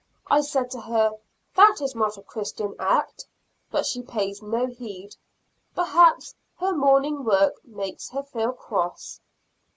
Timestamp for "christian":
2.23-2.73